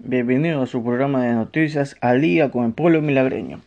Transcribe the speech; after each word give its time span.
Bienvenido 0.00 0.62
a 0.62 0.66
su 0.68 0.84
programa 0.84 1.24
de 1.24 1.32
noticias 1.32 1.96
al 2.00 2.20
día 2.20 2.52
con 2.52 2.64
el 2.64 2.72
pueblo 2.72 3.02
milagreño. 3.02 3.62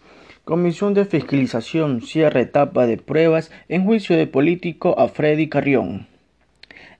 Comisión 0.45 0.93
de 0.93 1.03
Fiscalización 1.03 2.01
cierra 2.01 2.39
etapa 2.39 2.87
de 2.87 2.95
pruebas 2.95 3.51
en 3.67 3.83
juicio 3.83 4.15
de 4.15 4.27
político 4.27 4.97
a 4.97 5.09
Freddy 5.09 5.49
Carrión. 5.49 6.07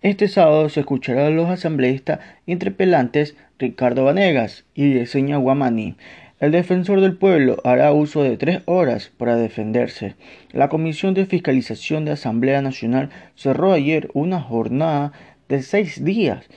Este 0.02 0.28
sábado 0.28 0.68
se 0.68 0.82
escuchará 0.82 1.30
los 1.30 1.50
asambleístas 1.50 2.20
interpelantes 2.46 3.38
Ricardo 3.58 4.04
Vanegas 4.04 4.66
y 4.76 4.96
Yesenia 4.96 5.38
Guamani. 5.38 5.96
El 6.42 6.52
defensor 6.52 7.00
del 7.00 7.16
pueblo 7.16 7.56
hará 7.64 7.94
uso 7.94 8.24
de 8.24 8.36
tres 8.36 8.64
horas 8.66 9.14
para 9.18 9.38
defenderse. 9.38 10.16
La 10.52 10.68
Comisión 10.68 11.14
de 11.14 11.26
Fiscalización 11.26 12.04
de 12.04 12.12
Asamblea 12.12 12.62
Nacional 12.62 13.12
cerró 13.36 13.72
ayer 13.72 14.10
una 14.14 14.42
jornada 14.42 15.14
de 15.48 15.62
seis 15.62 16.04
días 16.04 16.50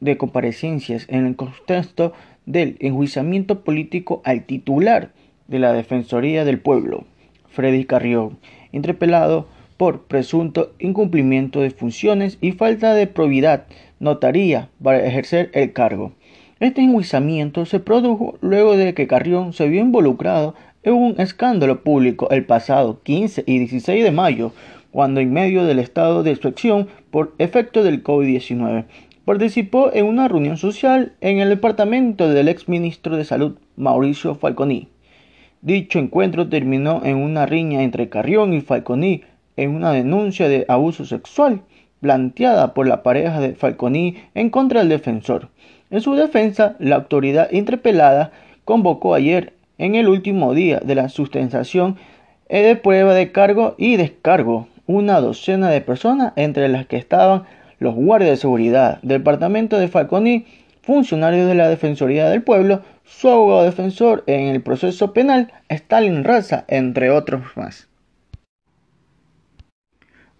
de 0.00 0.16
comparecencias 0.16 1.06
en 1.08 1.26
el 1.26 1.36
contexto 1.36 2.12
del 2.46 2.76
enjuiciamiento 2.80 3.60
político 3.60 4.22
al 4.24 4.44
titular 4.44 5.10
de 5.48 5.58
la 5.58 5.72
Defensoría 5.72 6.44
del 6.44 6.58
Pueblo, 6.58 7.04
Freddy 7.48 7.84
Carrión, 7.84 8.38
interpelado 8.72 9.48
por 9.76 10.02
presunto 10.02 10.72
incumplimiento 10.78 11.60
de 11.60 11.70
funciones 11.70 12.38
y 12.40 12.52
falta 12.52 12.94
de 12.94 13.06
probidad 13.06 13.66
notaría 13.98 14.68
para 14.82 15.06
ejercer 15.06 15.50
el 15.54 15.72
cargo. 15.72 16.12
Este 16.60 16.82
enjuiciamiento 16.82 17.64
se 17.64 17.80
produjo 17.80 18.36
luego 18.42 18.76
de 18.76 18.92
que 18.92 19.06
Carrión 19.06 19.52
se 19.54 19.68
vio 19.68 19.80
involucrado 19.80 20.54
en 20.82 20.94
un 20.94 21.20
escándalo 21.20 21.82
público 21.82 22.28
el 22.30 22.44
pasado 22.44 23.00
15 23.02 23.44
y 23.46 23.58
16 23.58 24.04
de 24.04 24.10
mayo, 24.10 24.52
cuando 24.90 25.20
en 25.20 25.32
medio 25.32 25.64
del 25.64 25.78
estado 25.78 26.22
de 26.22 26.32
excepción 26.32 26.88
por 27.10 27.34
efecto 27.38 27.82
del 27.82 28.02
COVID-19 28.02 28.84
participó 29.24 29.90
en 29.92 30.06
una 30.06 30.28
reunión 30.28 30.56
social 30.56 31.12
en 31.20 31.38
el 31.38 31.48
departamento 31.48 32.28
del 32.28 32.48
exministro 32.48 33.16
de 33.16 33.24
Salud, 33.24 33.58
Mauricio 33.76 34.34
Falconi. 34.34 34.88
Dicho 35.62 35.98
encuentro 35.98 36.48
terminó 36.48 37.02
en 37.04 37.16
una 37.16 37.46
riña 37.46 37.82
entre 37.82 38.08
Carrión 38.08 38.52
y 38.52 38.60
Falconi 38.60 39.22
en 39.56 39.74
una 39.74 39.92
denuncia 39.92 40.48
de 40.48 40.64
abuso 40.68 41.04
sexual 41.04 41.62
planteada 42.00 42.72
por 42.72 42.88
la 42.88 43.02
pareja 43.02 43.40
de 43.40 43.54
Falconi 43.54 44.16
en 44.34 44.50
contra 44.50 44.80
del 44.80 44.88
defensor. 44.88 45.48
En 45.90 46.00
su 46.00 46.14
defensa, 46.14 46.76
la 46.78 46.96
autoridad 46.96 47.50
interpelada 47.52 48.32
convocó 48.64 49.14
ayer, 49.14 49.52
en 49.76 49.94
el 49.94 50.08
último 50.08 50.54
día 50.54 50.80
de 50.80 50.94
la 50.94 51.08
sustentación 51.08 51.96
de 52.48 52.76
prueba 52.76 53.14
de 53.14 53.32
cargo 53.32 53.74
y 53.78 53.96
descargo, 53.96 54.68
una 54.86 55.20
docena 55.20 55.70
de 55.70 55.80
personas, 55.80 56.32
entre 56.36 56.68
las 56.68 56.86
que 56.86 56.96
estaban 56.96 57.44
los 57.80 57.94
guardias 57.94 58.30
de 58.30 58.36
seguridad, 58.36 59.00
departamento 59.02 59.78
de 59.78 59.88
Falconi, 59.88 60.46
funcionarios 60.82 61.48
de 61.48 61.56
la 61.56 61.68
Defensoría 61.68 62.28
del 62.30 62.42
Pueblo, 62.42 62.82
su 63.04 63.28
abogado 63.28 63.64
defensor 63.64 64.22
en 64.28 64.46
el 64.46 64.62
proceso 64.62 65.12
penal, 65.12 65.52
Stalin 65.68 66.22
Raza, 66.22 66.64
entre 66.68 67.10
otros 67.10 67.42
más. 67.56 67.89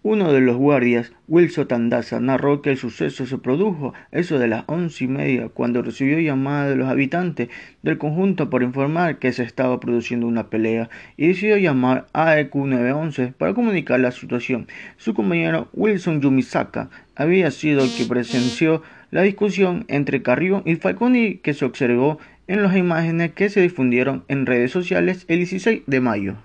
Uno 0.03 0.33
de 0.33 0.41
los 0.41 0.57
guardias, 0.57 1.13
Wilson 1.29 1.69
Tandaza, 1.69 2.21
narró 2.21 2.63
que 2.63 2.71
el 2.71 2.79
suceso 2.79 3.27
se 3.27 3.37
produjo 3.37 3.93
eso 4.13 4.39
de 4.39 4.49
las 4.49 4.65
once 4.67 5.05
y 5.05 5.09
media, 5.09 5.51
cuando 5.51 5.83
recibió 5.83 6.19
llamada 6.19 6.71
de 6.71 6.77
los 6.77 6.89
habitantes 6.89 7.51
del 7.83 7.99
conjunto 7.99 8.49
por 8.49 8.63
informar 8.63 9.19
que 9.19 9.35
se 9.35 9.43
estaba 9.43 9.79
produciendo 9.79 10.27
una 10.27 10.49
pelea 10.49 10.89
y 11.19 11.27
decidió 11.27 11.59
llamar 11.59 12.07
a 12.15 12.41
EQ 12.41 12.55
911 12.55 13.35
para 13.37 13.53
comunicar 13.53 14.01
la 14.01 14.11
situación. 14.11 14.69
Su 14.97 15.13
compañero 15.13 15.69
Wilson 15.75 16.23
Yumisaka 16.23 16.89
había 17.15 17.51
sido 17.51 17.85
el 17.85 17.95
que 17.95 18.07
presenció 18.07 18.83
la 19.11 19.21
discusión 19.21 19.85
entre 19.89 20.23
Carrión 20.23 20.63
y 20.65 20.77
Falconi 20.77 21.37
que 21.37 21.53
se 21.53 21.67
observó 21.67 22.19
en 22.47 22.63
las 22.63 22.75
imágenes 22.75 23.33
que 23.33 23.51
se 23.51 23.61
difundieron 23.61 24.25
en 24.29 24.47
redes 24.47 24.71
sociales 24.71 25.27
el 25.29 25.41
16 25.41 25.83
de 25.87 26.01
mayo. 26.01 26.37